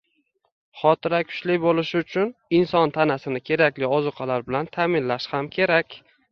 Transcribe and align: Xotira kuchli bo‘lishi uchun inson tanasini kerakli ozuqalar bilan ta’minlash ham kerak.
Xotira 0.83 1.19
kuchli 1.31 1.57
bo‘lishi 1.65 1.99
uchun 2.05 2.33
inson 2.61 2.95
tanasini 2.97 3.45
kerakli 3.53 3.93
ozuqalar 4.01 4.49
bilan 4.51 4.73
ta’minlash 4.81 5.33
ham 5.37 5.55
kerak. 5.61 6.05